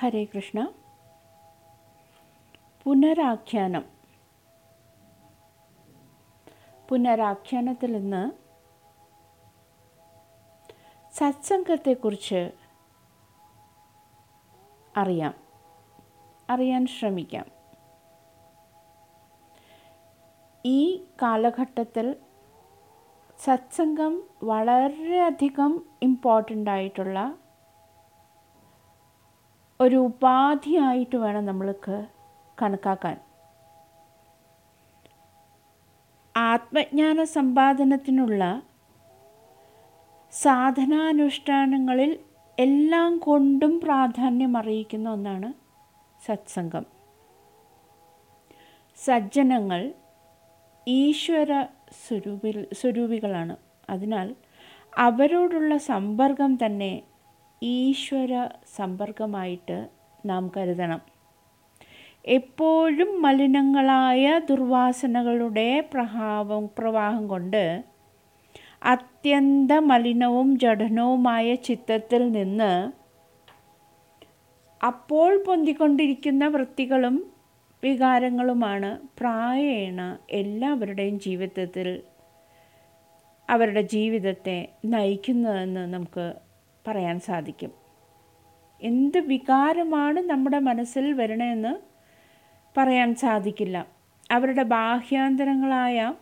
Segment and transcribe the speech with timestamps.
[0.00, 0.68] ഹരേ കൃഷ്ണ.
[2.84, 3.84] പുനരാഖ്യാനം.
[6.88, 8.30] പുനരാഖ്യാനത്തിൽ നിന്ന്
[11.14, 12.50] സത്സംഗത്തെക്കുറിച്ച്
[14.96, 15.34] അറിയാം.
[16.50, 17.44] അറിയാൻ ശ്രമിക്കാം.
[20.64, 22.16] ഈ കാലഘട്ടത്തിൽ
[23.38, 27.38] സത്സംഗം വളരെയധികം ഇമ്പോർട്ടന്റ് ആയിട്ടുള്ള
[29.80, 32.06] ഒരു ഉപാധിയായിട്ട് വേണം നമ്മൾക്ക്
[32.62, 33.20] കണക്കാക്കാൻ.
[36.36, 38.62] ആത്മജ്ഞാന സമ്പാദനത്തിനുള്ള
[40.32, 42.18] സാധനാനുഷ്ഠാനങ്ങളിൽ
[42.58, 45.52] എല്ലാം കൊണ്ടും പ്രാധാന്യം അറിയിക്കുന്ന ഒന്നാണ്
[46.26, 46.86] സത്സംഗം.
[49.04, 49.94] സജ്ജനങ്ങൾ
[50.88, 51.62] ഈശ്വര
[52.06, 53.56] സ്വരൂപി സ്വരൂപികളാണ്.
[53.90, 54.34] അതിനാൽ
[54.98, 57.02] അവരോടുള്ള സമ്പർക്കം തന്നെ
[57.62, 58.32] ഈശ്വര
[58.76, 59.88] സമ്പർക്കമായിട്ട്
[60.26, 61.00] നാം കരുതണം.
[62.28, 67.84] എപ്പോഴും മലിനങ്ങളായ ദുർവാസനകളുടെ പ്രഭാവം പ്രവാഹം കൊണ്ട്
[68.84, 72.92] അത്യന്ത മലിനവും ജഡനവുമായ ചിത്തത്തിൽ നിന്ന്
[74.80, 77.16] അപ്പോൾ പൊന്തിക്കൊണ്ടിരിക്കുന്ന വൃത്തികളും
[77.82, 81.88] വികാരങ്ങളുമാണ് പ്രായേണ എല്ലാവരുടെയും ജീവിതത്തിൽ
[83.48, 86.47] അവരുടെ ജീവിതത്തെ നയിക്കുന്നതെന്ന് നമുക്ക്
[86.86, 87.72] പറയാൻ സാധിക്കും.
[88.82, 91.76] എന്ത് വികാരമാണ് നമ്മുടെ മനസ്സിൽ വരണമെന്ന്
[92.76, 93.86] പറയാൻ സാധിക്കില്ല.
[94.30, 96.14] അവരുടെ ബാഹ്യാന്തരങ്ങളായ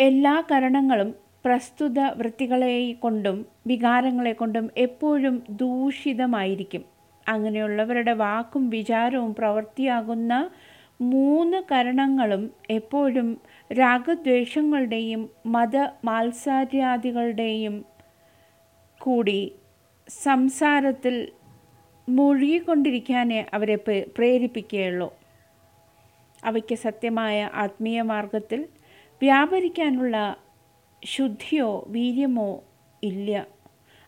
[0.00, 1.14] എല്ലാ കരണങ്ങളും
[1.44, 6.84] പ്രസ്തുത വൃത്തികളെ കൊണ്ടും വികാരങ്ങളെ കൊണ്ടും എപ്പോഴും ദൂഷിതമായിരിക്കും.
[7.28, 10.50] അങ്ങനെയുള്ളവരുടെ വാക്കും വിചാരവും പ്രവൃത്തിയാകുന്ന
[11.00, 13.40] മൂന്ന് കരണങ്ങളും എപ്പോഴും
[13.72, 17.84] രാഗദ്വേഷങ്ങളുടെയും മത മാത്സാര്യാദികളുടെയും
[19.00, 19.52] കൂടി
[20.08, 21.32] സംസാരത്തിൽ
[22.08, 23.76] മുഴുകിക്കൊണ്ടിരിക്കാനേ അവരെ
[24.16, 25.12] പ്രേരിപ്പിക്കുകയുള്ളൂ.
[26.44, 28.68] അവയ്ക്ക് സത്യമായ ആത്മീയ മാർഗത്തിൽ
[29.22, 30.36] വ്യാപരിക്കാനുള്ള
[31.04, 32.62] ശുദ്ധിയോ വീര്യമോ
[33.02, 33.46] ഇല്ല.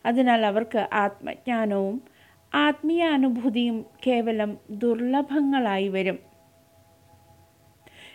[0.05, 2.01] അതിനാൽ അവർക്ക് ആത്മജ്ഞാനവും
[2.53, 6.28] ആത്മീയാനുഭൂതിയും കേവലം ദുർലഭങ്ങളായി വരും.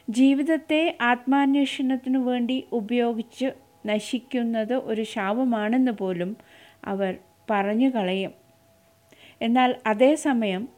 [0.08, 3.52] ജീവിതത്തെ ആത്മാന്വേഷണത്തിനു വേണ്ടി ഉപയോഗിച്ച്
[3.86, 6.36] നശിക്കുന്നത് ഒരു ശാപമാണെന്ന് പോലും
[6.84, 7.16] അവർ
[7.50, 8.32] പറഞ്ഞു കളയും.
[9.42, 10.68] എന്നാൽ അതേസമയം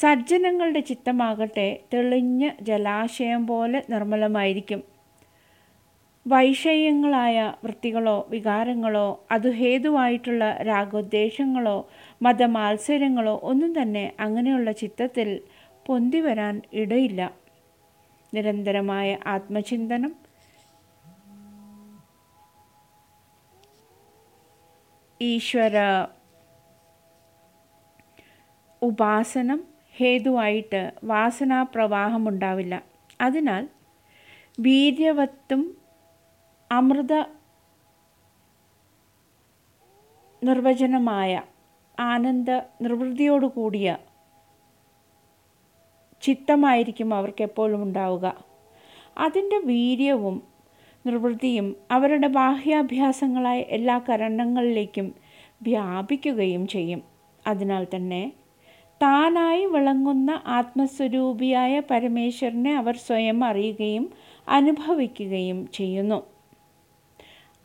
[0.00, 4.82] സജ്ജനങ്ങളുടെ ചിത്തമാകട്ടെ തെളിഞ്ഞ ജലാശയം പോലെ നിർമ്മലമായിരിക്കും.
[6.26, 11.88] വൈഷയങ്ങളായ വൃത്തികളോ വികാരങ്ങളോ അതു ഹേതുവായിട്ടുള്ള രാഗോദ്ദേശങ്ങളോ
[12.22, 15.40] മതമാത്സര്യങ്ങളോ ഒന്നും തന്നെ അങ്ങനെയുള്ള ചിത്തത്തിൽ
[15.86, 17.45] പൊന്തി വരാൻ ഇടയില്ല.
[18.36, 20.12] നിരന്തരമായ ആത്മചിന്തനം.
[25.20, 25.76] ഈശ്വര
[28.82, 29.60] ഉപാസനം
[29.98, 32.74] ഹേതുവായിട്ട് വാസനാപ്രവാഹമുണ്ടാവില്ല.
[33.20, 33.64] അതിനാൽ
[34.60, 35.62] വീര്യവത്തും
[36.70, 37.14] അമൃത
[40.42, 41.32] നിർവചനമായ
[41.98, 42.50] ആനന്ദ
[42.84, 43.88] നിർവൃതിയോടുകൂടിയ
[46.26, 48.44] ചിത്തമായിരിക്കും അവർക്ക് എപ്പോഴും ഉണ്ടാവുക.
[49.18, 50.42] അതിന്റെ വീര്യവും
[51.06, 55.14] നിർവൃത്തിയും അവരുടെ ബാഹ്യാഭ്യാസങ്ങളായ എല്ലാ കരണങ്ങളിലേക്കും
[55.62, 57.02] വ്യാപിക്കുകയും ചെയ്യും.
[57.46, 58.32] അതിനാൽ തന്നെ
[59.02, 64.10] താനായി വിളങ്ങുന്ന ആത്മസ്വരൂപിയായ പരമേശ്വരനെ അവർ സ്വയം അറിയുകയും
[64.48, 66.22] അനുഭവിക്കുകയും ചെയ്യുന്നു.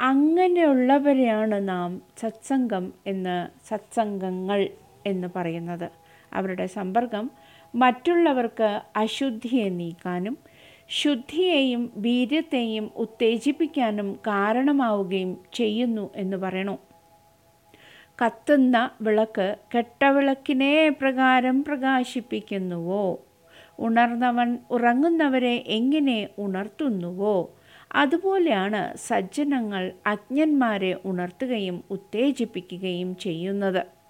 [0.02, 4.70] അങ്ങനെയുള്ളവരെയാണ് നാം സത്സംഗം എന്ന് സത്സംഗങ്ങൾ
[5.06, 5.90] എന്ന് പറയുന്നത്.
[6.34, 7.32] അവരുടെ സമ്പർക്കം
[7.76, 10.38] മറ്റുള്ളവർക്ക് അശുദ്ധിയെ നീക്കാനും
[10.90, 16.80] ശുദ്ധിയെയും വീര്യത്തെയും ഉത്തേജിപ്പിക്കാനും കാരണമാവുകയും ചെയ്യുന്നു എന്ന് പറയണു.
[18.26, 23.20] കത്തുന്ന വിളക്ക് കെട്ടവിളക്കിനെ പ്രകാരം പ്രകാശിപ്പിക്കുന്നുവോ?
[23.80, 27.52] ഉണർന്നവൻ ഉറങ്ങുന്നവരെ എങ്ങനെ ഉണർത്തുന്നുവോ?
[27.92, 34.01] അതുപോലെയാണ് സജ്ജനങ്ങൾ അജ്ഞന്മാരെ ഉണർത്തുകയും ഉത്തേജിപ്പിക്കുകയും ചെയ്യുന്നത്.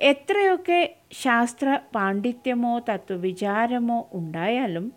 [0.00, 4.92] എത്രയൊക്കെ ശാസ്ത്ര പാണ്ഡിത്യമോ തത്വവിചാരമോ ഉണ്ടായാലും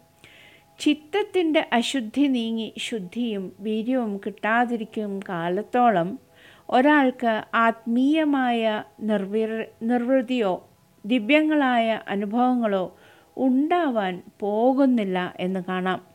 [0.80, 6.20] ചിത്തത്തിന്റെ അശുദ്ധി നീങ്ങി ശുദ്ധിയും വീര്യവും കിട്ടാതിരിക്കും കാലത്തോളം
[6.70, 10.70] ഒരാൾക്ക് ആത്മീയമായ നിർവിർ നിർവൃതിയോ
[11.06, 12.98] ദിവ്യങ്ങളായ അനുഭവങ്ങളോ
[13.38, 16.13] ഉണ്ടാവാൻ പോകുന്നില്ല എന്ന് കാണാം.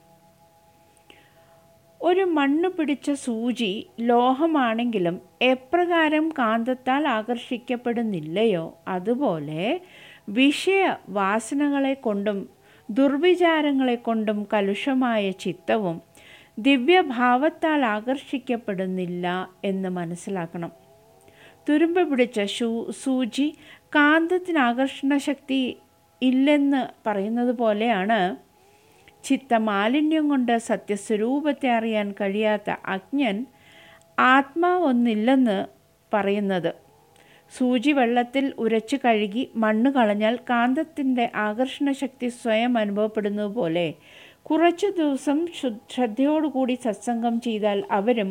[2.08, 8.78] ഒരു മണ്ണ് പിടിച്ച സൂചി ലോഹമാണെങ്കിലും എപ്രകാരം കാന്തത്താൽ ആകർഷിക്കപ്പെടുന്നില്ലയോ?
[8.88, 9.81] അതുപോലെ
[10.28, 12.38] വിഷയ വാസനകളെ കൊണ്ടും
[12.90, 15.96] ദുർവിചാരങ്ങളെ കൊണ്ടും കലുഷമായ ചിത്തവും
[16.58, 19.26] ദിവ്യഭാവത്താൽ ആകർഷിക്കപ്പെടുന്നില്ല
[19.64, 20.72] എന്ന് മനസ്സിലാക്കണം.
[21.69, 23.46] തുരുമ്പ് പിടിച്ച ഷൂ സൂചി
[23.96, 25.61] കാന്തത്തിന് ആകർഷണ ശക്തി
[26.22, 28.20] ഇല്ലെന്ന് പറയുന്നത് പോലെയാണ്
[29.28, 33.36] ചിത്തമാലിന്യം കൊണ്ട് സത്യസ്വരൂപത്തെ അറിയാൻ കഴിയാത്ത അജ്ഞൻ
[34.19, 35.58] ആത്മാവൊന്നില്ലെന്ന്
[36.12, 36.70] പറയുന്നത്.
[37.52, 43.86] സൂചി വെള്ളത്തിൽ ഉരച്ചു കഴുകി മണ്ണ് കളഞ്ഞാൽ കാന്തത്തിന്റെ ആകർഷണശക്തി സ്വയം അനുഭവപ്പെടുന്നത് പോലെ
[44.46, 45.38] കുറച്ചു ദിവസം
[45.92, 48.30] ശ്രദ്ധയോടുകൂടി സത്സംഗം ചെയ്താൽ അവരും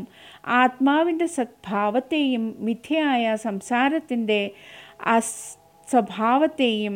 [0.62, 4.40] ആത്മാവിന്റെ സദ്ഭാവത്തെയും മിഥ്യയായ സംസാരത്തിന്റെ
[5.16, 6.96] അസ്വഭാവത്തെയും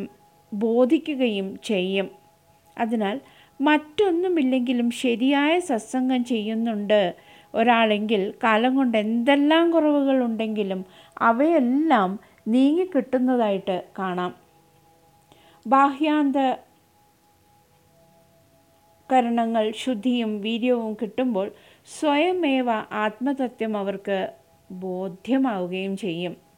[0.52, 2.08] ബോധിക്കുകയും ചെയ്യും.
[2.76, 3.16] അതിനാൽ
[3.62, 7.00] മറ്റൊന്നുമില്ലെങ്കിലും ശരിയായ സത്സംഗം ചെയ്യുന്നുണ്ട്.
[7.54, 10.80] ഒരാളെങ്കിൽ കാലം കൊണ്ട് എന്തെല്ലാം കുറവുകൾ ഉണ്ടെങ്കിലും
[11.20, 14.32] അവയെല്ലാം നീങ്ങിക്കിട്ടുന്നതായിട്ട് കാണാം.
[15.66, 16.38] ബാഹ്യാന്ത
[19.12, 21.48] കരണങ്ങൾ ശുദ്ധിയും വീര്യവും കിട്ടുമ്പോൾ
[22.00, 22.70] സ്വയമേവ
[23.04, 24.18] ആത്മതത്വം അവർക്ക്
[24.70, 26.51] ബോധ്യമാവുകയും ചെയ്യും.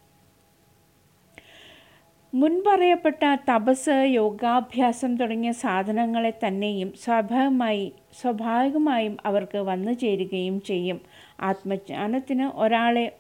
[2.35, 11.01] മുൻപറയപ്പെട്ട തപസ് യോഗാഭ്യാസം തുടങ്ങിയ സാധനങ്ങളെ തന്നെയും സ്വാഭാവികമായി സ്വാഭാവികമായും അവർക്ക് വന്നു ചേരുകയും ചെയ്യും.
[11.41, 13.13] ആത്മജ്ഞാനത്തിന് ഒരാളെ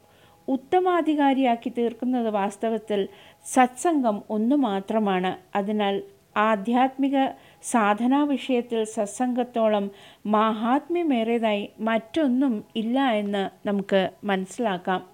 [0.49, 3.08] ഉത്തമാധികാരിയാക്കി തീർക്കുന്നത് വാസ്തവത്തിൽ
[3.44, 5.32] സത്സംഗം ഒന്നു മാത്രമാണ്.
[5.56, 6.02] അതിനാൽ
[6.37, 7.17] ആധ്യാത്മിക
[7.62, 9.90] സാധനാ വിഷയത്തിൽ സത്സംഗത്തോളം
[10.26, 15.06] മാഹാത്മ്യമേറിയതായി മറ്റൊന്നും ഇല്ല എന്ന് നമുക്ക് മനസ്സിലാക്കാം.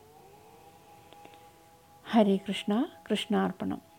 [2.10, 3.89] ഹരേ കൃഷ്ണ കൃഷ്ണാർപ്പണം.